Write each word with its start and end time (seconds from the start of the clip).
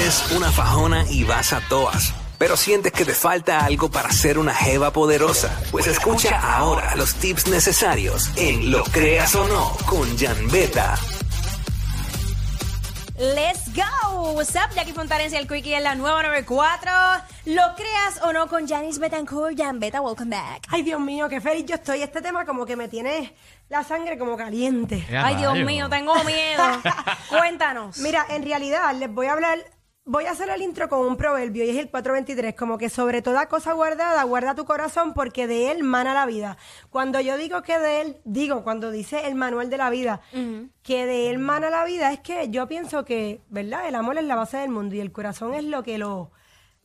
Eres 0.00 0.32
una 0.32 0.50
fajona 0.50 1.04
y 1.10 1.24
vas 1.24 1.52
a 1.52 1.60
toas, 1.68 2.14
pero 2.38 2.56
sientes 2.56 2.90
que 2.90 3.04
te 3.04 3.12
falta 3.12 3.66
algo 3.66 3.90
para 3.90 4.10
ser 4.10 4.38
una 4.38 4.54
jeva 4.54 4.94
poderosa. 4.94 5.54
Pues 5.70 5.86
escucha 5.86 6.40
ahora 6.56 6.96
los 6.96 7.16
tips 7.16 7.48
necesarios 7.48 8.30
en 8.36 8.70
Lo 8.70 8.82
Creas 8.84 9.34
o 9.34 9.46
No 9.46 9.76
con 9.84 10.16
Jan 10.16 10.50
Beta. 10.50 10.96
Let's 13.18 13.70
go. 13.74 14.32
What's 14.32 14.54
up? 14.54 14.74
Jackie 14.74 14.94
Fontanes 14.94 15.34
y 15.34 15.36
el 15.36 15.46
Quickie 15.46 15.74
en 15.74 15.84
la 15.84 15.94
nueva 15.94 16.22
94. 16.22 16.90
Lo 17.44 17.62
creas 17.76 18.22
o 18.22 18.32
no 18.32 18.48
con 18.48 18.66
Janice 18.66 18.98
Betancourt. 18.98 19.54
Jan 19.58 19.80
Beta, 19.80 20.00
welcome 20.00 20.34
back. 20.34 20.62
Ay, 20.70 20.80
Dios 20.82 20.98
mío, 20.98 21.28
qué 21.28 21.42
feliz 21.42 21.66
yo 21.66 21.74
estoy. 21.74 22.00
Este 22.00 22.22
tema 22.22 22.46
como 22.46 22.64
que 22.64 22.74
me 22.74 22.88
tiene 22.88 23.34
la 23.68 23.84
sangre 23.84 24.16
como 24.16 24.38
caliente. 24.38 25.06
Ya, 25.10 25.26
Ay, 25.26 25.36
Dios 25.36 25.58
mío, 25.58 25.90
tengo 25.90 26.14
miedo. 26.24 26.64
Cuéntanos. 27.28 27.98
Mira, 27.98 28.24
en 28.30 28.42
realidad 28.42 28.94
les 28.94 29.12
voy 29.12 29.26
a 29.26 29.32
hablar, 29.32 29.58
voy 30.10 30.26
a 30.26 30.32
hacer 30.32 30.50
el 30.50 30.60
intro 30.60 30.88
con 30.88 31.06
un 31.06 31.16
proverbio 31.16 31.64
y 31.64 31.70
es 31.70 31.76
el 31.76 31.88
423, 31.88 32.56
como 32.56 32.78
que 32.78 32.88
sobre 32.88 33.22
toda 33.22 33.46
cosa 33.46 33.74
guardada, 33.74 34.24
guarda 34.24 34.56
tu 34.56 34.64
corazón 34.64 35.14
porque 35.14 35.46
de 35.46 35.70
él 35.70 35.84
mana 35.84 36.14
la 36.14 36.26
vida. 36.26 36.56
Cuando 36.90 37.20
yo 37.20 37.36
digo 37.36 37.62
que 37.62 37.78
de 37.78 38.00
él, 38.00 38.16
digo, 38.24 38.64
cuando 38.64 38.90
dice 38.90 39.28
el 39.28 39.36
manual 39.36 39.70
de 39.70 39.76
la 39.76 39.88
vida, 39.88 40.20
que 40.82 41.06
de 41.06 41.30
él 41.30 41.38
mana 41.38 41.70
la 41.70 41.84
vida, 41.84 42.12
es 42.12 42.18
que 42.18 42.48
yo 42.50 42.66
pienso 42.66 43.04
que, 43.04 43.40
¿verdad? 43.50 43.86
El 43.86 43.94
amor 43.94 44.18
es 44.18 44.24
la 44.24 44.34
base 44.34 44.56
del 44.56 44.70
mundo 44.70 44.96
y 44.96 45.00
el 45.00 45.12
corazón 45.12 45.54
es 45.54 45.62
lo 45.62 45.84
que 45.84 45.96
lo 45.96 46.32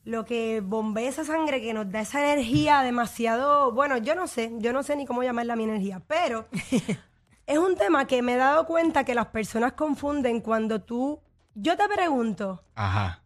lo 0.04 0.24
que 0.24 0.60
bombea 0.60 1.08
esa 1.08 1.24
sangre 1.24 1.60
que 1.60 1.74
nos 1.74 1.90
da 1.90 2.02
esa 2.02 2.20
energía 2.20 2.82
demasiado, 2.82 3.72
bueno, 3.72 3.96
yo 3.96 4.14
no 4.14 4.28
sé, 4.28 4.52
yo 4.58 4.72
no 4.72 4.84
sé 4.84 4.94
ni 4.94 5.04
cómo 5.04 5.24
llamarla 5.24 5.56
mi 5.56 5.64
energía, 5.64 6.00
pero 6.06 6.46
es 7.46 7.58
un 7.58 7.74
tema 7.74 8.06
que 8.06 8.22
me 8.22 8.34
he 8.34 8.36
dado 8.36 8.66
cuenta 8.66 9.02
que 9.02 9.16
las 9.16 9.26
personas 9.26 9.72
confunden 9.72 10.40
cuando 10.40 10.80
tú, 10.80 11.18
yo 11.56 11.76
te 11.76 11.88
pregunto, 11.88 12.62
Ajá. 12.76 13.20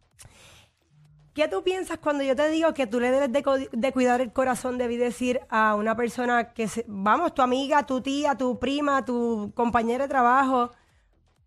¿qué 1.33 1.47
tú 1.47 1.63
piensas 1.63 1.97
cuando 1.99 2.23
yo 2.23 2.35
te 2.35 2.49
digo 2.49 2.73
que 2.73 2.87
tú 2.87 2.99
le 2.99 3.11
debes 3.11 3.31
de, 3.31 3.43
co- 3.43 3.57
de 3.57 3.91
cuidar 3.93 4.19
el 4.21 4.33
corazón, 4.33 4.77
debí 4.77 4.97
decir 4.97 5.41
a 5.49 5.75
una 5.75 5.95
persona 5.95 6.53
que, 6.53 6.67
se, 6.67 6.83
vamos, 6.87 7.33
tu 7.33 7.41
amiga, 7.41 7.85
tu 7.85 8.01
tía, 8.01 8.35
tu 8.35 8.59
prima, 8.59 9.05
tu 9.05 9.51
compañera 9.55 10.05
de 10.05 10.09
trabajo? 10.09 10.71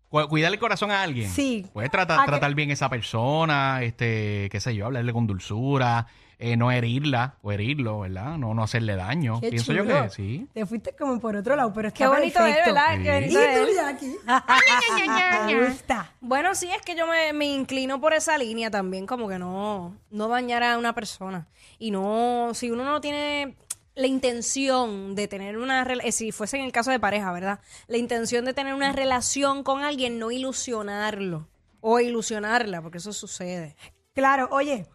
Cu- 0.09 0.27
Cuidar 0.27 0.51
el 0.53 0.59
corazón 0.59 0.91
a 0.91 1.01
alguien. 1.01 1.29
Sí. 1.29 1.67
Puedes 1.73 1.91
tratar, 1.91 2.19
¿A 2.19 2.23
qué? 2.25 2.31
tratar 2.31 2.53
bien 2.55 2.69
a 2.69 2.73
esa 2.73 2.89
persona, 2.89 3.83
este, 3.83 4.47
qué 4.51 4.59
sé 4.59 4.75
yo, 4.75 4.85
hablarle 4.85 5.13
con 5.13 5.27
dulzura, 5.27 6.07
eh, 6.39 6.57
no 6.57 6.71
herirla 6.71 7.37
o 7.41 7.51
herirlo, 7.51 8.01
¿verdad? 8.01 8.37
No, 8.37 8.53
no 8.53 8.63
hacerle 8.63 8.95
daño. 8.95 9.39
Qué 9.41 9.49
Pienso 9.49 9.73
yo 9.73 9.85
que 9.85 10.09
sí. 10.09 10.47
Te 10.53 10.65
fuiste 10.65 10.95
como 10.95 11.19
por 11.19 11.35
otro 11.35 11.55
lado, 11.55 11.71
pero 11.73 11.91
Qué 11.93 12.03
está 12.03 12.15
bonito 12.15 12.45
es. 12.45 12.55
¿verdad? 12.65 12.97
Qué 13.01 13.27
¿Y 13.29 13.33
bonito 13.33 13.39
es. 13.39 13.67
tú, 13.67 13.75
Jackie? 13.75 14.15
Me 15.53 15.67
gusta. 15.67 16.11
Bueno, 16.21 16.55
sí, 16.55 16.69
es 16.69 16.81
que 16.81 16.95
yo 16.95 17.07
me, 17.07 17.33
me 17.33 17.45
inclino 17.45 17.99
por 18.01 18.13
esa 18.13 18.37
línea 18.37 18.69
también, 18.71 19.05
como 19.05 19.27
que 19.27 19.39
no, 19.39 19.95
no 20.09 20.27
dañar 20.27 20.63
a 20.63 20.77
una 20.77 20.93
persona. 20.93 21.47
Y 21.79 21.91
no, 21.91 22.51
si 22.53 22.71
uno 22.71 22.83
no 22.83 23.01
tiene 23.01 23.55
la 23.95 24.07
intención 24.07 25.15
de 25.15 25.27
tener 25.27 25.57
una 25.57 25.83
relación, 25.83 26.11
si 26.11 26.31
fuese 26.31 26.57
en 26.57 26.65
el 26.65 26.71
caso 26.71 26.91
de 26.91 26.99
pareja, 26.99 27.31
¿verdad? 27.31 27.59
La 27.87 27.97
intención 27.97 28.43
de 28.45 28.53
tener 28.53 28.73
una 28.73 28.91
relación 28.91 29.63
con 29.63 29.83
alguien, 29.83 30.19
no 30.19 30.31
ilusionarlo. 30.31 31.47
O 31.81 31.99
ilusionarla, 31.99 32.81
porque 32.81 32.97
eso 32.97 33.13
sucede. 33.13 33.75
Claro, 34.13 34.47
oye, 34.51 34.87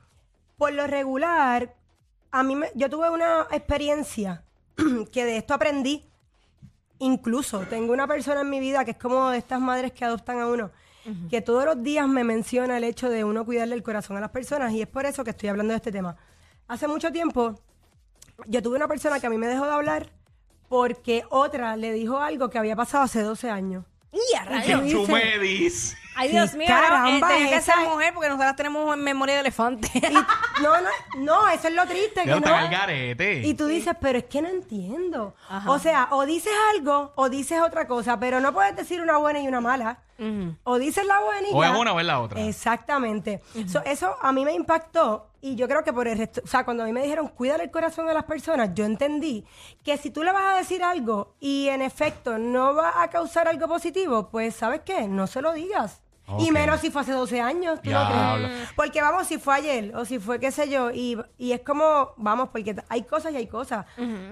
por 0.60 0.72
lo 0.74 0.86
regular, 0.86 1.74
a 2.30 2.42
mí 2.42 2.54
me- 2.54 2.70
yo 2.74 2.90
tuve 2.90 3.08
una 3.08 3.46
experiencia 3.50 4.42
que 5.12 5.24
de 5.24 5.38
esto 5.38 5.54
aprendí. 5.54 6.04
Incluso 6.98 7.60
tengo 7.60 7.94
una 7.94 8.06
persona 8.06 8.42
en 8.42 8.50
mi 8.50 8.60
vida 8.60 8.84
que 8.84 8.90
es 8.90 8.96
como 8.98 9.30
de 9.30 9.38
estas 9.38 9.58
madres 9.58 9.92
que 9.92 10.04
adoptan 10.04 10.38
a 10.38 10.46
uno, 10.46 10.70
que 11.30 11.40
todos 11.40 11.64
los 11.64 11.82
días 11.82 12.06
me 12.06 12.24
menciona 12.24 12.76
el 12.76 12.84
hecho 12.84 13.08
de 13.08 13.24
uno 13.24 13.46
cuidarle 13.46 13.74
el 13.74 13.82
corazón 13.82 14.18
a 14.18 14.20
las 14.20 14.28
personas 14.30 14.70
y 14.72 14.82
es 14.82 14.86
por 14.86 15.06
eso 15.06 15.24
que 15.24 15.30
estoy 15.30 15.48
hablando 15.48 15.72
de 15.72 15.78
este 15.78 15.90
tema. 15.92 16.14
Hace 16.68 16.86
mucho 16.88 17.10
tiempo 17.10 17.58
yo 18.46 18.62
tuve 18.62 18.76
una 18.76 18.86
persona 18.86 19.18
que 19.18 19.26
a 19.26 19.30
mí 19.30 19.38
me 19.38 19.46
dejó 19.48 19.64
de 19.64 19.72
hablar 19.72 20.10
porque 20.68 21.24
otra 21.30 21.74
le 21.78 21.90
dijo 21.94 22.18
algo 22.18 22.50
que 22.50 22.58
había 22.58 22.76
pasado 22.76 23.04
hace 23.04 23.22
12 23.22 23.48
años. 23.50 23.86
¡Y 24.12 24.36
a 24.36 24.42
¿Qué 24.42 24.48
rayos! 24.50 24.82
dice? 24.84 24.96
Tú 24.96 25.08
me 25.10 25.38
dices. 25.38 25.96
Ay, 26.16 26.30
Dios 26.32 26.52
mío, 26.54 26.66
caramba, 26.68 27.10
no, 27.10 27.16
eh, 27.16 27.20
tenía 27.28 27.48
que 27.48 27.56
esa 27.56 27.76
ser 27.76 27.88
mujer 27.88 28.12
porque 28.12 28.28
nosotras 28.28 28.56
tenemos 28.56 28.94
memoria 28.98 29.36
de 29.36 29.40
elefante. 29.40 29.88
Y- 29.94 30.00
no, 30.62 30.80
no, 30.80 30.88
no, 31.18 31.48
eso 31.48 31.68
es 31.68 31.74
lo 31.74 31.86
triste. 31.86 32.22
Que 32.22 32.26
no, 32.26 32.36
el 32.36 32.70
garete. 32.70 33.42
Y 33.46 33.54
tú 33.54 33.66
dices, 33.66 33.94
pero 34.00 34.18
es 34.18 34.24
que 34.24 34.42
no 34.42 34.48
entiendo. 34.48 35.34
O 35.66 35.78
sea, 35.78 36.08
o 36.12 36.24
dices 36.26 36.52
algo 36.74 37.12
o 37.16 37.28
dices 37.28 37.60
otra 37.60 37.86
cosa, 37.86 38.18
pero 38.18 38.40
no 38.40 38.52
puedes 38.52 38.76
decir 38.76 39.00
una 39.00 39.16
buena 39.18 39.40
y 39.40 39.48
una 39.48 39.60
mala. 39.60 39.98
O 40.64 40.78
dices 40.78 41.06
la 41.06 41.18
buena 41.20 41.48
y 41.48 41.52
O 41.54 41.62
ya. 41.62 41.72
es 41.72 41.78
una 41.78 41.92
o 41.94 42.00
es 42.00 42.06
la 42.06 42.20
otra. 42.20 42.40
Exactamente. 42.42 43.40
So, 43.66 43.82
eso 43.84 44.16
a 44.20 44.32
mí 44.32 44.44
me 44.44 44.52
impactó 44.52 45.28
y 45.40 45.54
yo 45.56 45.66
creo 45.66 45.82
que 45.82 45.94
por 45.94 46.06
el 46.06 46.18
resto, 46.18 46.42
o 46.44 46.46
sea, 46.46 46.64
cuando 46.66 46.82
a 46.82 46.86
mí 46.86 46.92
me 46.92 47.02
dijeron 47.02 47.28
cuidar 47.28 47.62
el 47.62 47.70
corazón 47.70 48.06
de 48.06 48.12
las 48.12 48.24
personas, 48.24 48.70
yo 48.74 48.84
entendí 48.84 49.46
que 49.82 49.96
si 49.96 50.10
tú 50.10 50.22
le 50.22 50.32
vas 50.32 50.54
a 50.54 50.58
decir 50.58 50.82
algo 50.84 51.34
y 51.40 51.68
en 51.68 51.80
efecto 51.80 52.36
no 52.36 52.74
va 52.74 53.02
a 53.02 53.08
causar 53.08 53.48
algo 53.48 53.66
positivo, 53.66 54.28
pues 54.28 54.54
¿sabes 54.56 54.82
qué? 54.84 55.08
No 55.08 55.26
se 55.26 55.40
lo 55.40 55.52
digas. 55.54 56.02
Y 56.38 56.50
menos 56.50 56.80
si 56.80 56.90
fue 56.90 57.02
hace 57.02 57.12
12 57.12 57.40
años, 57.40 57.80
¿tú 57.82 57.90
no 57.90 58.06
crees? 58.08 58.68
Porque 58.76 59.00
vamos, 59.02 59.26
si 59.26 59.38
fue 59.38 59.54
ayer 59.56 59.94
o 59.96 60.04
si 60.04 60.18
fue 60.18 60.38
qué 60.38 60.50
sé 60.50 60.68
yo, 60.70 60.90
y, 60.90 61.18
y 61.38 61.52
es 61.52 61.60
como, 61.60 62.12
vamos, 62.16 62.48
porque 62.50 62.76
hay 62.88 63.02
cosas 63.02 63.32
y 63.32 63.36
hay 63.36 63.46
cosas. 63.46 63.86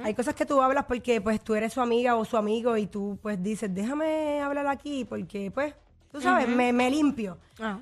Hay 0.05 0.15
cosas 0.15 0.35
que 0.35 0.47
tú 0.47 0.61
hablas 0.63 0.85
porque 0.85 1.21
pues 1.21 1.41
tú 1.43 1.55
eres 1.55 1.73
su 1.73 1.81
amiga 1.81 2.17
o 2.17 2.25
su 2.25 2.37
amigo 2.37 2.77
y 2.77 2.87
tú 2.87 3.19
pues 3.23 3.43
dices, 3.43 3.75
déjame 3.75 4.41
hablar 4.41 4.67
aquí 4.69 5.05
porque 5.05 5.51
pues, 5.51 5.75
tú 6.13 6.21
sabes, 6.21 6.49
me, 6.49 6.73
me 6.73 6.91
limpio. 6.91 7.39
Ah. 7.61 7.79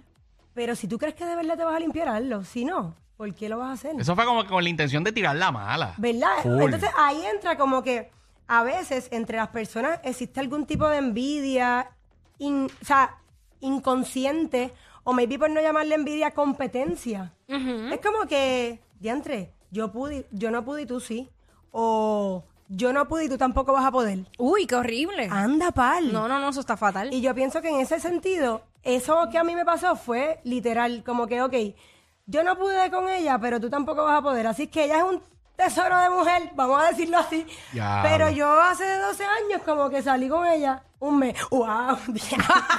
Pero 0.55 0.75
si 0.75 0.89
tú 0.89 0.99
crees 0.99 1.15
que 1.15 1.27
de 1.27 1.37
verdad 1.37 1.57
te 1.57 1.65
vas 1.65 1.77
a 1.77 1.81
limpiar, 1.81 2.09
hazlo. 2.09 2.43
Si 2.43 2.65
no, 2.65 2.95
¿por 3.19 3.35
qué 3.35 3.49
lo 3.49 3.59
vas 3.59 3.69
a 3.69 3.73
hacer? 3.73 4.01
Eso 4.01 4.15
fue 4.15 4.25
como 4.25 4.43
que 4.43 4.49
con 4.49 4.65
la 4.65 4.71
intención 4.71 5.05
de 5.05 5.13
tirar 5.13 5.37
la 5.37 5.53
mala. 5.53 5.93
¿Verdad? 5.99 6.29
Full. 6.43 6.63
Entonces 6.63 6.89
ahí 6.97 7.23
entra 7.27 7.59
como 7.59 7.83
que 7.83 8.11
a 8.49 8.63
veces 8.63 9.09
entre 9.11 9.37
las 9.37 9.49
personas 9.49 10.01
existe 10.03 10.41
algún 10.41 10.65
tipo 10.67 10.89
de 10.89 10.99
envidia, 10.99 11.91
in- 12.39 12.71
o 12.81 12.85
sea, 12.85 13.17
inconsciente, 13.61 14.73
o 15.05 15.13
maybe 15.13 15.39
por 15.39 15.51
no 15.51 15.61
llamarle 15.61 15.95
envidia, 15.95 16.33
competencia. 16.33 17.33
Es 17.49 18.01
como 18.01 18.27
que, 18.29 18.81
diantre, 18.99 19.53
yo 19.71 19.93
pude, 19.93 20.27
yo 20.33 20.51
no 20.51 20.65
pude 20.65 20.83
y 20.83 20.87
tú 20.87 21.01
sí. 21.01 21.29
O 21.71 22.45
yo 22.69 22.93
no 22.93 23.07
pude 23.07 23.27
y 23.27 23.29
tú 23.29 23.39
tampoco 23.39 23.73
vas 23.73 23.85
a 23.85 23.93
poder. 23.93 24.27
Uy, 24.39 24.67
qué 24.67 24.75
horrible. 24.75 25.29
Anda, 25.31 25.71
pal. 25.71 26.13
No, 26.13 26.27
no, 26.27 26.41
no, 26.41 26.49
eso 26.49 26.61
está 26.61 26.77
fatal. 26.77 27.13
Y 27.13 27.21
yo 27.21 27.35
pienso 27.35 27.63
que 27.63 27.69
en 27.69 27.81
ese 27.81 28.01
sentido, 28.01 28.63
eso 28.83 29.29
que 29.31 29.39
a 29.39 29.45
mí 29.45 29.55
me 29.55 29.65
pasó 29.65 29.97
fue 29.97 30.41
literal, 30.45 31.05
como 31.05 31.27
que, 31.27 31.43
ok, 31.43 31.55
yo 32.27 32.43
no 32.43 32.57
pude 32.57 32.91
con 32.91 33.09
ella, 33.09 33.39
pero 33.39 33.61
tú 33.61 33.71
tampoco 33.71 34.05
vas 34.05 34.19
a 34.19 34.23
poder. 34.23 34.47
Así 34.47 34.67
que 34.67 34.85
ella 34.85 34.99
es 34.99 35.05
un 35.05 35.23
tesoro 35.57 35.99
de 35.99 36.11
mujer, 36.11 36.51
vamos 36.55 36.83
a 36.83 36.89
decirlo 36.89 37.19
así. 37.19 37.47
Pero 38.03 38.31
yo 38.31 38.61
hace 38.61 38.85
12 38.99 39.25
años 39.25 39.63
como 39.65 39.91
que 39.91 40.03
salí 40.03 40.29
con 40.29 40.47
ella 40.47 40.83
un 40.99 41.19
mes. 41.19 41.37
¡Wow! 41.51 41.99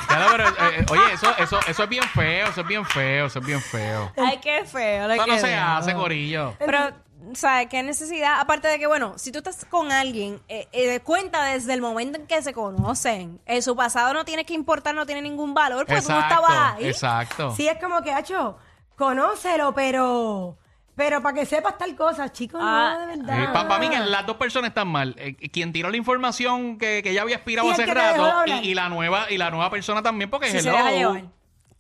Claro, 0.08 0.26
pero, 0.32 0.48
eh, 0.50 0.80
eh, 0.80 0.86
oye, 0.90 1.14
eso, 1.14 1.28
eso, 1.38 1.60
eso 1.68 1.84
es 1.84 1.90
bien 1.90 2.04
feo, 2.04 2.48
eso 2.48 2.62
es 2.62 2.68
bien 2.68 2.86
feo, 2.86 3.26
eso 3.28 3.40
es 3.40 3.46
bien 3.46 3.62
feo. 3.62 4.12
Ay, 4.18 4.40
qué 4.42 4.64
feo. 4.66 5.10
Eso 5.12 5.28
no 5.28 5.38
se 5.38 5.56
hace, 5.56 5.94
gorillo. 5.94 6.56
Pero, 6.58 6.94
¿sabes 7.34 7.68
qué 7.68 7.84
necesidad? 7.84 8.40
Aparte 8.40 8.68
de 8.68 8.80
que, 8.80 8.88
bueno, 8.88 9.14
si 9.18 9.32
tú 9.32 9.40
estás 9.40 9.66
con 9.66 9.92
alguien, 9.92 10.42
eh, 10.48 10.68
eh, 10.72 11.00
cuenta 11.02 11.44
desde 11.44 11.74
el 11.74 11.82
momento 11.82 12.20
en 12.20 12.28
que 12.28 12.42
se 12.42 12.54
conocen. 12.54 13.40
En 13.46 13.62
su 13.62 13.76
pasado 13.76 14.14
no 14.14 14.26
tiene 14.26 14.46
que 14.46 14.54
importar, 14.54 14.96
no 14.96 15.06
tiene 15.06 15.22
ningún 15.22 15.54
valor, 15.54 15.86
porque 15.86 16.02
tú 16.02 16.12
no 16.12 16.20
estabas 16.20 16.76
ahí. 16.76 16.88
exacto. 16.88 17.54
Sí, 17.56 17.68
es 17.68 17.78
como 17.80 18.02
que, 18.02 18.12
hacho, 18.12 18.58
conócelo, 18.96 19.74
pero... 19.74 20.58
Pero 20.98 21.22
para 21.22 21.36
que 21.36 21.46
sepas 21.46 21.78
tal 21.78 21.96
cosa, 21.96 22.30
chicos, 22.34 22.60
Ah, 22.62 22.98
no, 23.00 23.08
de 23.08 23.18
verdad. 23.18 23.54
Para 23.54 23.78
mí 23.80 23.88
que 23.88 24.00
las 24.00 24.26
dos 24.26 24.36
personas 24.36 24.70
están 24.70 24.88
mal. 24.88 25.16
Eh, 25.20 25.36
quien 25.36 25.72
tiró 25.72 25.90
la 25.92 25.96
información 25.98 26.78
que, 26.80 27.02
que 27.04 27.14
ya 27.14 27.22
había 27.22 27.36
expirado 27.36 27.68
Y 27.68 27.70
el 27.70 27.74
hace 27.76 27.86
que 27.86 27.94
te 27.94 28.00
dejó 28.00 28.12
de 28.14 28.18
rato 28.30 28.40
hablar. 28.40 28.64
y, 28.64 28.70
y 28.70 28.74
la 28.74 28.90
nueva 28.90 29.32
y 29.32 29.38
la 29.38 29.52
nueva 29.52 29.70
persona 29.70 30.02
también 30.02 30.30
porque 30.32 30.50
Si 30.50 30.58
es 30.58 30.64
se 30.64 30.72
deja 30.72 30.92
llevar. 30.92 31.24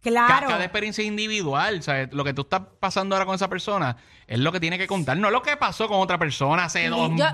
Claro. 0.01 0.47
Cada 0.47 0.63
experiencia 0.63 1.01
es 1.01 1.07
individual. 1.07 1.79
O 1.79 1.81
sea, 1.81 2.07
lo 2.11 2.23
que 2.23 2.33
tú 2.33 2.43
estás 2.43 2.61
pasando 2.79 3.15
ahora 3.15 3.25
con 3.25 3.33
esa 3.35 3.49
persona 3.49 3.97
es 4.27 4.39
lo 4.39 4.51
que 4.51 4.59
tiene 4.59 4.77
que 4.77 4.85
contar, 4.87 5.17
no 5.17 5.31
lo 5.31 5.41
que 5.41 5.57
pasó 5.57 5.87
con 5.87 5.99
otra 5.99 6.17
persona 6.19 6.65
hace 6.65 6.87
dos. 6.87 7.09
Yo, 7.15 7.25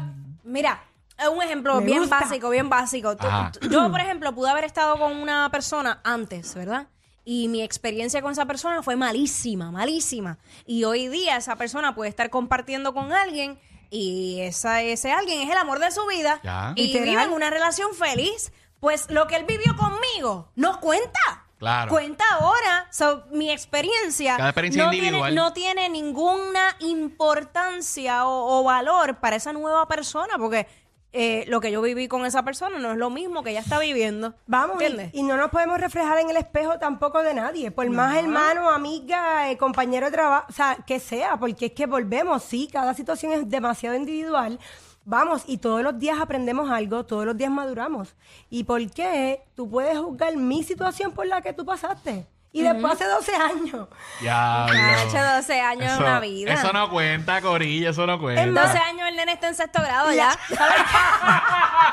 mira, 0.45 0.81
es 1.19 1.27
un 1.27 1.43
ejemplo 1.43 1.75
Me 1.81 1.85
bien 1.85 1.99
gusta. 1.99 2.21
básico, 2.21 2.49
bien 2.49 2.69
básico. 2.69 3.15
Tú- 3.17 3.27
Ajá. 3.27 3.51
tú- 3.51 3.69
yo, 3.69 3.91
por 3.91 3.99
ejemplo, 3.99 4.33
pude 4.33 4.49
haber 4.49 4.63
estado 4.63 4.97
con 4.97 5.11
una 5.17 5.49
persona 5.51 5.99
antes, 6.03 6.55
¿verdad? 6.55 6.87
Y 7.25 7.47
mi 7.47 7.61
experiencia 7.61 8.21
con 8.21 8.31
esa 8.31 8.45
persona 8.45 8.83
fue 8.83 8.95
malísima, 8.95 9.71
malísima. 9.71 10.37
Y 10.65 10.83
hoy 10.83 11.07
día 11.07 11.37
esa 11.37 11.55
persona 11.55 11.95
puede 11.95 12.09
estar 12.09 12.29
compartiendo 12.29 12.93
con 12.93 13.13
alguien 13.13 13.59
y 13.89 14.41
esa, 14.41 14.81
ese 14.81 15.11
alguien 15.11 15.41
es 15.41 15.49
el 15.51 15.57
amor 15.57 15.79
de 15.79 15.91
su 15.91 16.05
vida 16.07 16.39
Ya. 16.43 16.73
y 16.75 16.97
viven 16.99 17.31
una 17.31 17.49
relación 17.49 17.93
feliz. 17.93 18.51
Pues 18.79 19.09
lo 19.09 19.27
que 19.27 19.37
él 19.37 19.45
vivió 19.45 19.75
conmigo 19.77 20.51
no 20.55 20.81
cuenta. 20.81 21.19
Claro. 21.57 21.89
Cuenta 21.89 22.25
ahora. 22.33 22.87
So, 22.91 23.23
mi 23.31 23.49
experiencia, 23.49 24.35
Cada 24.35 24.49
experiencia 24.49 24.83
no, 24.83 24.91
individual. 24.91 25.29
Tiene, 25.29 25.35
no 25.41 25.53
tiene 25.53 25.87
ninguna 25.89 26.75
importancia 26.79 28.25
o, 28.27 28.59
o 28.59 28.63
valor 28.65 29.19
para 29.21 29.37
esa 29.37 29.53
nueva 29.53 29.87
persona 29.87 30.37
porque 30.37 30.67
eh, 31.13 31.45
lo 31.47 31.61
que 31.61 31.71
yo 31.71 31.81
viví 31.81 32.07
con 32.07 32.25
esa 32.25 32.43
persona 32.43 32.79
no 32.79 32.91
es 32.91 32.97
lo 32.97 33.11
mismo 33.11 33.43
que 33.43 33.51
ella 33.51 33.59
está 33.59 33.77
viviendo. 33.77 34.33
Vamos, 34.47 34.81
y, 34.81 34.85
¿Entiendes? 34.85 35.13
y 35.13 35.21
no 35.21 35.37
nos 35.37 35.51
podemos 35.51 35.79
reflejar 35.79 36.17
en 36.17 36.31
el 36.31 36.37
espejo 36.37 36.79
tampoco 36.79 37.21
de 37.21 37.35
nadie, 37.35 37.69
por 37.69 37.87
más 37.89 38.17
hermano, 38.17 38.69
amiga, 38.69 39.51
eh, 39.51 39.57
compañero 39.57 40.07
de 40.07 40.11
trabajo, 40.11 40.47
o 40.49 40.51
sea, 40.51 40.77
que 40.87 40.99
sea, 40.99 41.37
porque 41.37 41.67
es 41.67 41.71
que 41.73 41.85
volvemos, 41.85 42.43
sí, 42.43 42.67
cada 42.71 42.93
situación 42.95 43.31
es 43.31 43.47
demasiado 43.47 43.95
individual. 43.95 44.59
Vamos, 45.05 45.43
y 45.45 45.57
todos 45.57 45.83
los 45.83 45.99
días 45.99 46.19
aprendemos 46.19 46.71
algo, 46.71 47.05
todos 47.05 47.25
los 47.25 47.37
días 47.37 47.51
maduramos. 47.51 48.15
¿Y 48.49 48.63
por 48.63 48.89
qué 48.89 49.43
tú 49.53 49.69
puedes 49.69 49.99
juzgar 49.99 50.35
mi 50.37 50.63
situación 50.63 51.11
por 51.11 51.27
la 51.27 51.41
que 51.41 51.53
tú 51.53 51.65
pasaste? 51.65 52.25
Y 52.55 52.61
después 52.61 52.93
hace 52.93 53.05
12 53.05 53.35
años. 53.35 53.87
Diablo. 54.21 54.73
Cacho, 54.73 55.35
12 55.37 55.59
años 55.59 55.91
es 55.91 55.97
una 55.99 56.19
vida. 56.19 56.53
Eso 56.53 56.71
no 56.71 56.87
cuenta, 56.89 57.41
Corilla, 57.41 57.89
eso 57.89 58.05
no 58.05 58.19
cuenta. 58.19 58.45
más, 58.45 58.67
12 58.73 58.77
años 58.77 59.07
el 59.09 59.15
nene 59.15 59.33
está 59.33 59.47
en 59.49 59.55
sexto 59.55 59.81
grado 59.81 60.11
ya. 60.13 60.37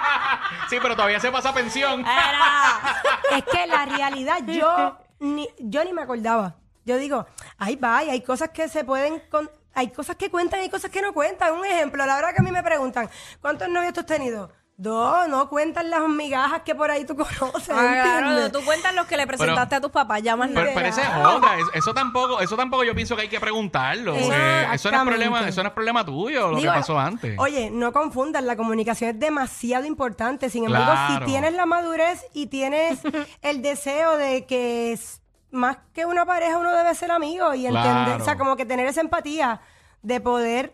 Sí, 0.68 0.76
pero 0.80 0.94
todavía 0.94 1.18
se 1.18 1.32
pasa 1.32 1.52
pensión. 1.52 2.00
Era. 2.00 3.02
es 3.38 3.44
que 3.44 3.66
la 3.66 3.86
realidad 3.86 4.38
yo 4.46 4.98
ni, 5.18 5.48
yo 5.58 5.84
ni 5.84 5.92
me 5.92 6.02
acordaba. 6.02 6.54
Yo 6.84 6.96
digo, 6.96 7.26
ay, 7.58 7.76
vaya, 7.76 8.12
hay 8.12 8.22
cosas 8.22 8.50
que 8.50 8.68
se 8.68 8.84
pueden... 8.84 9.20
con- 9.30 9.50
hay 9.74 9.88
cosas 9.90 10.16
que 10.16 10.30
cuentan 10.30 10.60
y 10.60 10.64
hay 10.64 10.70
cosas 10.70 10.90
que 10.90 11.00
no 11.00 11.12
cuentan. 11.12 11.54
Un 11.54 11.64
ejemplo, 11.64 12.02
a 12.02 12.06
la 12.06 12.16
hora 12.16 12.32
que 12.32 12.40
a 12.40 12.44
mí 12.44 12.50
me 12.50 12.62
preguntan, 12.62 13.08
¿cuántos 13.40 13.68
novios 13.68 13.92
tú 13.94 14.00
has 14.00 14.06
tenido? 14.06 14.50
Dos, 14.82 15.28
no 15.28 15.50
cuentan 15.50 15.90
las 15.90 16.08
migajas 16.08 16.62
que 16.62 16.74
por 16.74 16.90
ahí 16.90 17.04
tú 17.04 17.14
conoces, 17.14 17.68
Ah, 17.70 18.00
claro, 18.02 18.28
¿entiendes? 18.30 18.52
tú 18.52 18.64
cuentas 18.64 18.94
los 18.94 19.06
que 19.06 19.18
le 19.18 19.26
presentaste 19.26 19.74
a 19.74 19.80
tus 19.82 19.90
papás, 19.90 20.22
ya 20.22 20.36
más 20.36 20.48
Pero, 20.48 20.60
nada. 20.62 20.72
pero 20.74 20.86
esa 20.88 21.02
es 21.02 21.26
otra. 21.26 21.58
Eso, 21.58 21.70
eso 21.74 21.92
tampoco, 21.92 22.40
eso 22.40 22.56
tampoco 22.56 22.82
yo 22.84 22.94
pienso 22.94 23.14
que 23.14 23.22
hay 23.22 23.28
que 23.28 23.38
preguntarlo. 23.40 24.14
Eso 24.14 24.90
no 24.90 24.96
es 24.98 25.04
problema, 25.04 25.46
eso 25.46 25.62
no 25.62 25.68
es 25.68 25.74
problema 25.74 26.02
tuyo, 26.06 26.50
lo 26.52 26.56
Digo, 26.56 26.72
que 26.72 26.78
pasó 26.78 26.98
antes. 26.98 27.38
Oye, 27.38 27.68
no 27.70 27.92
confundan, 27.92 28.46
la 28.46 28.56
comunicación 28.56 29.10
es 29.10 29.20
demasiado 29.20 29.84
importante. 29.84 30.48
Sin 30.48 30.64
embargo, 30.64 30.92
Claro. 30.92 31.26
si 31.26 31.30
tienes 31.30 31.52
la 31.52 31.66
madurez 31.66 32.24
y 32.32 32.46
tienes 32.46 33.00
el 33.42 33.60
deseo 33.60 34.16
de 34.16 34.46
que 34.46 34.92
es- 34.92 35.20
más 35.50 35.76
que 35.92 36.06
una 36.06 36.24
pareja 36.24 36.56
uno 36.56 36.70
debe 36.74 36.94
ser 36.94 37.10
amigo 37.10 37.52
y 37.52 37.66
entender, 37.66 37.92
Claro. 38.04 38.22
o 38.22 38.24
sea, 38.24 38.38
como 38.38 38.56
que 38.56 38.64
tener 38.64 38.86
esa 38.86 39.02
empatía 39.02 39.60
de 40.00 40.20
poder 40.22 40.72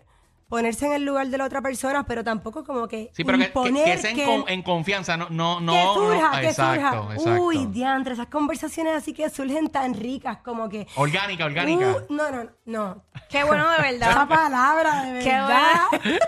ponerse 0.49 0.87
en 0.87 0.93
el 0.93 1.05
lugar 1.05 1.27
de 1.29 1.39
la 1.39 1.45
otra 1.45 1.61
persona, 1.61 2.05
pero 2.07 2.23
tampoco 2.23 2.63
como 2.65 2.87
que 2.87 3.11
sí, 3.15 3.25
pero 3.25 3.37
que, 3.39 3.51
que- 3.53 3.85
que 3.85 3.99
sea 3.99 4.11
en, 4.13 4.25
con- 4.25 4.49
en 4.49 4.63
confianza, 4.63 5.17
no, 5.17 5.29
no, 5.31 5.61
no. 5.61 5.73
que 5.73 5.79
no- 5.85 5.95
surja, 5.95 6.41
que 6.41 6.49
exacto, 6.49 7.03
surja. 7.03 7.15
exacto. 7.15 7.43
Uy, 7.43 7.67
diantre, 7.67 8.15
esas 8.15 8.29
conversaciones 8.29 8.95
así 8.95 9.13
que 9.13 9.29
surgen 9.29 9.69
tan 9.69 9.95
ricas 9.95 10.39
como 10.45 10.69
que... 10.69 10.87
Orgánica, 10.97 11.45
orgánica. 11.47 11.97
Uh, 12.09 12.13
no, 12.15 12.31
no, 12.31 12.51
no. 12.65 13.05
Qué 13.29 13.43
bueno 13.45 13.69
de 13.71 13.77
Esa 13.91 14.09
verdad. 14.09 14.29
palabra, 14.29 15.03
de 15.03 15.19
Qué 15.25 15.31
verdad. 15.31 15.81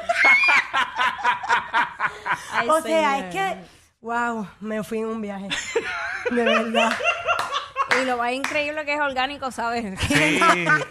Ay, 2.52 2.68
O 2.68 2.80
sea, 2.82 3.12
señor. 3.20 3.24
es 3.24 3.34
que, 3.34 3.56
wow, 4.00 4.46
me 4.60 4.82
fui 4.82 4.98
en 4.98 5.06
un 5.06 5.20
viaje. 5.20 5.48
De 6.30 6.44
verdad. 6.44 6.92
Y 8.00 8.04
lo 8.04 8.16
más 8.18 8.32
increíble 8.32 8.84
que 8.84 8.94
es 8.94 9.00
orgánico, 9.00 9.50
¿sabes? 9.50 9.98
Sí, 10.08 10.40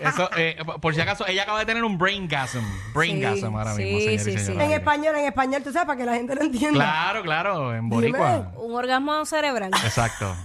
eso, 0.02 0.30
eh, 0.38 0.58
por 0.82 0.94
si 0.96 1.02
acaso, 1.02 1.26
ella 1.28 1.44
acaba 1.44 1.60
de 1.60 1.66
tener 1.66 1.84
un 1.84 1.98
braingasm. 1.98 2.64
Braingasm 2.94 3.56
ahora 3.56 3.76
sí, 3.76 3.84
mismo, 3.84 4.00
señores 4.00 4.24
sí, 4.24 4.30
y 4.30 4.38
sí. 4.38 4.46
señores. 4.46 4.68
En 4.68 4.74
español, 4.74 5.16
en 5.16 5.26
español, 5.26 5.64
tú 5.64 5.72
sabes, 5.72 5.86
para 5.88 5.98
que 5.98 6.06
la 6.06 6.16
gente 6.16 6.36
lo 6.36 6.42
entienda. 6.42 6.80
Claro, 6.80 7.24
claro, 7.24 7.76
en 7.76 7.90
boricua. 7.90 8.52
Un 8.56 8.76
orgasmo 8.76 9.26
cerebral. 9.26 9.72
Exacto. 9.84 10.36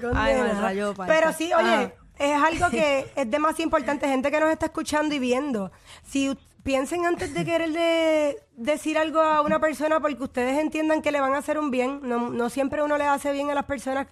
Condena. 0.00 0.24
Ay, 0.24 0.34
me 0.34 0.52
rayó. 0.60 0.94
Pero 1.06 1.32
sí, 1.32 1.52
oye, 1.52 1.74
Ajá. 1.74 1.92
es 2.18 2.42
algo 2.42 2.70
que 2.70 3.10
es 3.14 3.30
demasiado 3.30 3.64
importante, 3.64 4.08
gente 4.08 4.30
que 4.30 4.40
nos 4.40 4.50
está 4.50 4.66
escuchando 4.66 5.14
y 5.14 5.18
viendo. 5.18 5.72
Si 6.04 6.36
piensen 6.68 7.06
antes 7.06 7.32
de 7.32 7.46
querer 7.46 7.72
de- 7.72 8.36
decir 8.54 8.98
algo 8.98 9.20
a 9.22 9.40
una 9.40 9.58
persona 9.58 10.00
porque 10.00 10.22
ustedes 10.22 10.58
entiendan 10.58 11.00
que 11.00 11.10
le 11.10 11.18
van 11.18 11.32
a 11.32 11.38
hacer 11.38 11.58
un 11.58 11.70
bien, 11.70 12.00
no, 12.02 12.28
no 12.28 12.50
siempre 12.50 12.82
uno 12.82 12.98
le 12.98 13.04
hace 13.04 13.32
bien 13.32 13.48
a 13.48 13.54
las 13.54 13.64
personas 13.64 14.06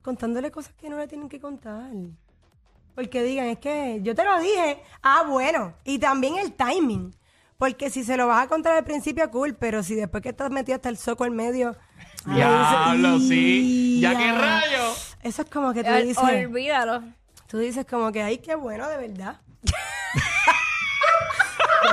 contándole 0.00 0.52
cosas 0.52 0.72
que 0.74 0.88
no 0.88 0.96
le 0.96 1.08
tienen 1.08 1.28
que 1.28 1.40
contar. 1.40 1.90
Porque 2.94 3.24
digan, 3.24 3.46
es 3.46 3.58
que 3.58 3.98
yo 4.00 4.14
te 4.14 4.22
lo 4.22 4.38
dije. 4.38 4.80
Ah, 5.02 5.24
bueno. 5.28 5.74
Y 5.82 5.98
también 5.98 6.36
el 6.36 6.52
timing. 6.52 7.16
Porque 7.58 7.90
si 7.90 8.04
se 8.04 8.16
lo 8.16 8.28
vas 8.28 8.44
a 8.44 8.48
contar 8.48 8.76
al 8.76 8.84
principio, 8.84 9.28
cool. 9.32 9.56
Pero 9.56 9.82
si 9.82 9.96
después 9.96 10.22
que 10.22 10.28
estás 10.28 10.52
metido 10.52 10.76
hasta 10.76 10.88
el 10.88 10.98
soco 10.98 11.24
en 11.24 11.34
medio. 11.34 11.74
Diablo, 12.26 13.14
dices, 13.14 13.28
sí. 13.28 13.98
¿Ya 14.00 14.16
qué 14.16 14.26
"Ya". 14.26 14.38
rayo? 14.38 14.84
Eso 15.20 15.42
es 15.42 15.50
como 15.50 15.72
que 15.72 15.82
tú 15.82 15.92
dices. 15.94 16.18
Olvídalo. 16.22 17.02
Tú 17.48 17.58
dices 17.58 17.84
como 17.86 18.12
que, 18.12 18.22
ay, 18.22 18.38
qué 18.38 18.54
bueno, 18.54 18.88
de 18.88 18.98
verdad. 18.98 19.40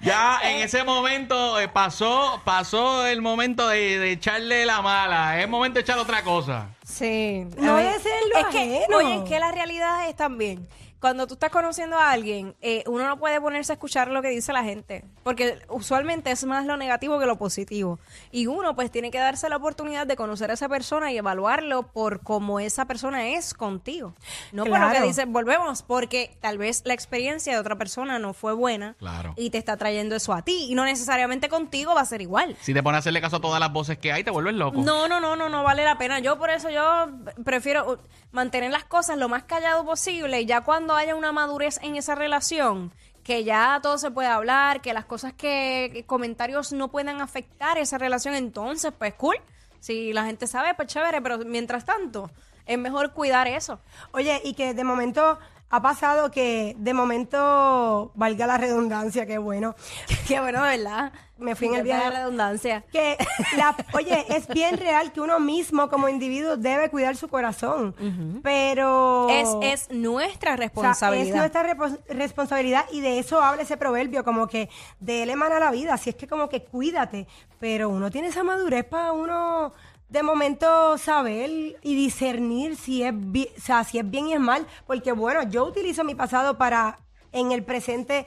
Ya 0.00 0.38
en 0.42 0.58
ese 0.58 0.84
momento 0.84 1.58
eh, 1.58 1.66
pasó, 1.68 2.42
pasó 2.44 3.06
el 3.06 3.22
momento 3.22 3.68
de, 3.68 3.98
de 3.98 4.12
echarle 4.12 4.66
la 4.66 4.82
mala. 4.82 5.40
Es 5.40 5.48
momento 5.48 5.76
de 5.76 5.80
echar 5.80 5.98
otra 5.98 6.22
cosa. 6.22 6.66
Sí. 6.86 7.46
No 7.56 7.72
A 7.72 7.76
ver, 7.76 7.86
es 7.96 8.04
en 8.04 8.30
lo 8.30 8.38
es 8.38 8.46
que, 8.48 8.58
ajeno. 8.80 8.96
oye, 8.98 9.16
es 9.16 9.22
que 9.28 9.38
la 9.38 9.50
realidad 9.50 10.06
es 10.08 10.14
también. 10.14 10.68
Cuando 11.04 11.26
tú 11.26 11.34
estás 11.34 11.50
conociendo 11.50 11.98
a 11.98 12.12
alguien, 12.12 12.54
eh, 12.62 12.82
uno 12.86 13.06
no 13.06 13.18
puede 13.18 13.38
ponerse 13.38 13.72
a 13.72 13.74
escuchar 13.74 14.08
lo 14.08 14.22
que 14.22 14.28
dice 14.30 14.54
la 14.54 14.64
gente, 14.64 15.04
porque 15.22 15.58
usualmente 15.68 16.30
es 16.30 16.46
más 16.46 16.64
lo 16.64 16.78
negativo 16.78 17.18
que 17.18 17.26
lo 17.26 17.36
positivo. 17.36 17.98
Y 18.32 18.46
uno 18.46 18.74
pues 18.74 18.90
tiene 18.90 19.10
que 19.10 19.18
darse 19.18 19.50
la 19.50 19.56
oportunidad 19.56 20.06
de 20.06 20.16
conocer 20.16 20.50
a 20.50 20.54
esa 20.54 20.66
persona 20.66 21.12
y 21.12 21.18
evaluarlo 21.18 21.88
por 21.88 22.22
cómo 22.22 22.58
esa 22.58 22.86
persona 22.86 23.28
es 23.28 23.52
contigo. 23.52 24.14
No 24.50 24.64
por 24.64 24.78
lo 24.80 24.86
que 24.86 24.92
Claro. 24.92 25.06
dice, 25.06 25.26
volvemos, 25.26 25.82
porque 25.82 26.38
tal 26.40 26.56
vez 26.56 26.80
la 26.86 26.94
experiencia 26.94 27.52
de 27.52 27.58
otra 27.58 27.76
persona 27.76 28.18
no 28.18 28.32
fue 28.32 28.54
buena 28.54 28.94
Claro. 28.98 29.34
y 29.36 29.50
te 29.50 29.58
está 29.58 29.76
trayendo 29.76 30.16
eso 30.16 30.32
a 30.32 30.40
ti. 30.40 30.68
Y 30.70 30.74
no 30.74 30.86
necesariamente 30.86 31.50
contigo 31.50 31.94
va 31.94 32.00
a 32.00 32.06
ser 32.06 32.22
igual. 32.22 32.56
Si 32.62 32.72
te 32.72 32.82
pones 32.82 32.96
a 32.96 33.00
hacerle 33.00 33.20
caso 33.20 33.36
a 33.36 33.40
todas 33.42 33.60
las 33.60 33.70
voces 33.70 33.98
que 33.98 34.10
hay, 34.10 34.24
te 34.24 34.30
vuelves 34.30 34.54
loco. 34.54 34.80
No, 34.80 35.06
no, 35.06 35.20
no, 35.20 35.36
no, 35.36 35.50
no 35.50 35.62
vale 35.64 35.84
la 35.84 35.98
pena. 35.98 36.20
Yo 36.20 36.38
por 36.38 36.48
eso 36.48 36.70
yo 36.70 37.08
prefiero 37.44 37.92
uh, 37.92 37.96
mantener 38.32 38.70
las 38.70 38.84
cosas 38.84 39.18
lo 39.18 39.28
más 39.28 39.42
callado 39.42 39.84
posible 39.84 40.40
y 40.40 40.46
ya 40.46 40.62
cuando 40.62 40.93
haya 40.96 41.14
una 41.14 41.32
madurez 41.32 41.78
en 41.82 41.96
esa 41.96 42.14
relación, 42.14 42.92
que 43.22 43.44
ya 43.44 43.80
todo 43.82 43.98
se 43.98 44.10
pueda 44.10 44.34
hablar, 44.34 44.80
que 44.80 44.92
las 44.92 45.04
cosas 45.04 45.32
que, 45.32 45.90
que 45.92 46.04
comentarios 46.04 46.72
no 46.72 46.88
puedan 46.90 47.20
afectar 47.20 47.78
esa 47.78 47.98
relación, 47.98 48.34
entonces 48.34 48.92
pues 48.96 49.14
cool. 49.14 49.36
Si 49.80 50.12
la 50.12 50.24
gente 50.24 50.46
sabe, 50.46 50.74
pues 50.74 50.88
chévere, 50.88 51.20
pero 51.20 51.38
mientras 51.38 51.84
tanto 51.84 52.30
es 52.66 52.78
mejor 52.78 53.12
cuidar 53.12 53.46
eso. 53.48 53.80
Oye, 54.12 54.40
y 54.44 54.54
que 54.54 54.74
de 54.74 54.84
momento 54.84 55.38
ha 55.74 55.82
pasado 55.82 56.30
que, 56.30 56.76
de 56.78 56.94
momento, 56.94 58.12
valga 58.14 58.46
la 58.46 58.58
redundancia, 58.58 59.26
qué 59.26 59.38
bueno. 59.38 59.74
Qué 60.28 60.40
bueno, 60.40 60.62
¿verdad? 60.62 61.12
Me 61.36 61.56
fui 61.56 61.66
en 61.66 61.74
el 61.74 61.82
viaje. 61.82 62.10
la 62.10 62.18
redundancia. 62.18 62.84
Que, 62.92 63.18
la, 63.56 63.74
oye, 63.92 64.24
es 64.28 64.46
bien 64.46 64.76
real 64.78 65.12
que 65.12 65.20
uno 65.20 65.40
mismo 65.40 65.88
como 65.90 66.08
individuo 66.08 66.56
debe 66.56 66.90
cuidar 66.90 67.16
su 67.16 67.28
corazón. 67.28 67.94
Pero... 68.42 69.28
Es, 69.28 69.48
es 69.62 69.90
nuestra 69.90 70.52
O 70.52 70.56
sea, 70.56 70.64
responsabilidad. 70.64 71.28
es 71.28 71.34
nuestra 71.34 71.76
responsabilidad 72.08 72.84
y 72.92 73.00
de 73.00 73.18
eso 73.18 73.42
habla 73.42 73.62
ese 73.62 73.76
proverbio, 73.76 74.24
como 74.24 74.46
que 74.46 74.70
de 75.00 75.24
él 75.24 75.30
emana 75.30 75.58
la 75.58 75.72
vida, 75.72 75.94
así 75.94 76.10
es 76.10 76.16
que 76.16 76.28
como 76.28 76.48
que 76.48 76.62
cuídate, 76.62 77.26
pero 77.58 77.88
uno 77.88 78.10
tiene 78.10 78.28
esa 78.28 78.44
madurez 78.44 78.84
para 78.84 79.12
uno 79.12 79.72
de 80.08 80.22
momento 80.22 80.96
saber 80.98 81.50
y 81.82 81.94
discernir 81.96 82.76
si 82.76 83.02
es, 83.02 83.12
bi- 83.14 83.48
o 83.56 83.60
sea, 83.60 83.84
si 83.84 83.98
es 83.98 84.08
bien 84.08 84.28
y 84.28 84.34
es 84.34 84.40
mal, 84.40 84.66
porque 84.86 85.12
bueno, 85.12 85.42
yo 85.50 85.64
utilizo 85.64 86.04
mi 86.04 86.14
pasado 86.14 86.56
para 86.58 86.98
en 87.32 87.50
el 87.52 87.64
presente 87.64 88.26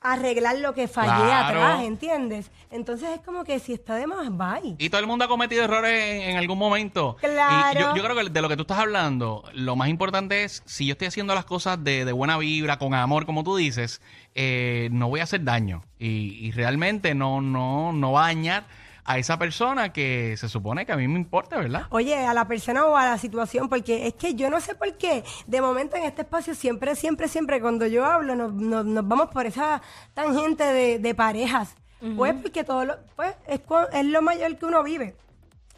arreglar 0.00 0.56
lo 0.58 0.74
que 0.74 0.86
fallé 0.86 1.08
Claro. 1.26 1.58
atrás, 1.60 1.82
¿entiendes? 1.82 2.52
Entonces 2.70 3.08
es 3.16 3.20
como 3.22 3.42
que 3.42 3.58
si 3.58 3.72
está 3.72 3.96
de 3.96 4.06
más, 4.06 4.28
bye. 4.30 4.76
Y 4.78 4.90
todo 4.90 5.00
el 5.00 5.08
mundo 5.08 5.24
ha 5.24 5.28
cometido 5.28 5.64
errores 5.64 5.90
en, 5.92 6.30
en 6.30 6.36
algún 6.36 6.56
momento. 6.56 7.16
Claro. 7.20 7.80
Y 7.80 7.82
yo, 7.82 7.96
yo 7.96 8.02
creo 8.04 8.14
que 8.14 8.30
de 8.30 8.40
lo 8.42 8.48
que 8.48 8.54
tú 8.54 8.62
estás 8.62 8.78
hablando, 8.78 9.42
lo 9.54 9.74
más 9.74 9.88
importante 9.88 10.44
es, 10.44 10.62
si 10.66 10.86
yo 10.86 10.92
estoy 10.92 11.08
haciendo 11.08 11.34
las 11.34 11.46
cosas 11.46 11.82
de, 11.82 12.04
de 12.04 12.12
buena 12.12 12.38
vibra, 12.38 12.78
con 12.78 12.94
amor, 12.94 13.26
como 13.26 13.42
tú 13.42 13.56
dices, 13.56 14.00
eh, 14.36 14.88
no 14.92 15.08
voy 15.08 15.18
a 15.18 15.24
hacer 15.24 15.42
daño. 15.42 15.82
Y, 15.98 16.46
y 16.46 16.52
realmente 16.52 17.16
no, 17.16 17.40
no, 17.40 17.92
no 17.92 18.12
va 18.12 18.26
a 18.26 18.26
dañar 18.28 18.66
a 19.08 19.18
esa 19.18 19.38
persona 19.38 19.92
que 19.92 20.36
se 20.36 20.48
supone 20.48 20.84
que 20.86 20.92
a 20.92 20.96
mí 20.96 21.08
me 21.08 21.18
importa, 21.18 21.56
¿verdad? 21.56 21.86
Oye, 21.90 22.14
a 22.26 22.34
la 22.34 22.46
persona 22.46 22.84
o 22.84 22.94
a 22.96 23.06
la 23.06 23.18
situación, 23.18 23.68
porque 23.68 24.06
es 24.06 24.14
que 24.14 24.34
yo 24.34 24.50
no 24.50 24.60
sé 24.60 24.74
por 24.74 24.96
qué, 24.98 25.24
de 25.46 25.60
momento 25.62 25.96
en 25.96 26.04
este 26.04 26.22
espacio 26.22 26.54
siempre, 26.54 26.94
siempre, 26.94 27.26
siempre, 27.26 27.60
cuando 27.60 27.86
yo 27.86 28.04
hablo, 28.04 28.36
nos, 28.36 28.52
nos- 28.52 28.84
nos 28.84 29.08
vamos 29.08 29.28
por 29.30 29.46
esa 29.46 29.80
tangente 30.14 30.62
de, 30.64 30.98
de 30.98 31.14
parejas. 31.14 31.74
Pues 32.16 32.34
porque 32.40 32.62
todo 32.62 32.84
lo, 32.84 32.96
pues, 33.16 33.34
es, 33.48 33.60
es 33.92 34.04
lo 34.04 34.22
mayor 34.22 34.56
que 34.56 34.66
uno 34.66 34.84
vive. 34.84 35.16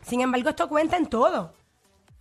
Sin 0.03 0.21
embargo, 0.21 0.51
esto 0.51 0.69
cuenta 0.69 0.99
en 0.99 1.07
todo. 1.07 1.55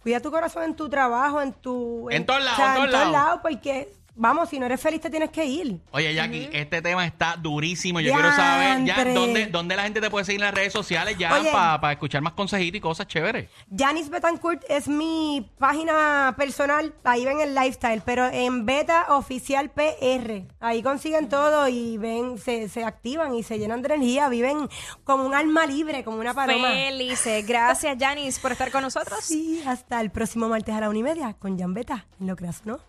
Cuida 0.01 0.21
tu 0.21 0.31
corazón 0.31 0.63
en 0.63 0.75
tu 0.75 0.87
trabajo, 0.87 1.41
en 1.41 1.51
tu... 1.51 2.07
En 2.09 2.25
todos 2.25 2.41
lados, 2.41 2.59
o 2.59 2.61
sea, 2.63 2.85
en 2.85 2.91
todos 2.91 3.11
lados, 3.11 3.39
porque, 3.41 3.91
vamos, 4.19 4.49
si 4.49 4.59
no 4.59 4.65
eres 4.65 4.79
feliz 4.79 5.01
te 5.01 5.09
tienes 5.09 5.29
que 5.31 5.45
ir. 5.45 5.79
Oye, 5.91 6.13
Jackie, 6.13 6.49
este 6.51 6.81
tema 6.81 7.05
está 7.05 7.35
durísimo. 7.37 7.99
Yo 7.99 8.13
quiero 8.13 8.31
saber 8.31 8.83
ya 8.85 9.03
dónde, 9.05 9.47
dónde 9.47 9.75
la 9.75 9.83
gente 9.83 10.01
te 10.01 10.09
puede 10.09 10.25
seguir 10.25 10.41
en 10.41 10.45
las 10.45 10.53
redes 10.53 10.73
sociales 10.73 11.17
ya 11.17 11.29
para 11.29 11.93
escuchar 11.93 12.21
más 12.21 12.33
consejitos 12.33 12.77
y 12.77 12.81
cosas 12.81 13.07
chéveres. 13.07 13.49
Janice 13.75 14.09
Betancourt 14.09 14.63
es 14.69 14.87
mi 14.87 15.49
página 15.57 16.35
personal, 16.37 16.93
ahí 17.03 17.25
ven 17.25 17.39
el 17.39 17.55
lifestyle, 17.55 18.01
pero 18.05 18.27
en 18.27 18.65
Beta 18.65 19.07
Oficial 19.09 19.71
PR, 19.71 20.43
ahí 20.59 20.83
consiguen 20.83 21.29
todo 21.29 21.67
y 21.67 21.97
ven, 21.97 22.37
se, 22.37 22.67
se 22.69 22.83
activan 22.83 23.33
y 23.35 23.43
se 23.43 23.57
llenan 23.57 23.81
de 23.81 23.93
energía, 23.93 24.29
viven 24.29 24.69
como 25.03 25.25
un 25.25 25.33
alma 25.33 25.65
libre, 25.65 26.03
como 26.03 26.19
una 26.19 26.33
paloma. 26.33 26.69
Felices. 26.69 27.47
Gracias, 27.47 27.97
Janice, 27.97 28.39
por 28.41 28.51
estar 28.51 28.71
con 28.71 28.81
nosotros. 28.81 29.19
Sí, 29.23 29.63
hasta 29.65 30.01
el 30.01 30.11
próximo 30.11 30.49
martes 30.49 30.75
a 30.75 30.81
la 30.81 30.89
una 30.89 30.99
y 30.99 31.03
media 31.03 31.33
con 31.33 31.57
Jan 31.57 31.73
Beta, 31.73 32.05
en 32.19 32.27
lo 32.27 32.35
creas, 32.35 32.65
¿no? 32.65 32.88